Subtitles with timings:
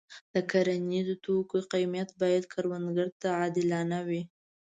[0.33, 4.21] د کرنیزو توکو قیمت باید کروندګر ته عادلانه وي.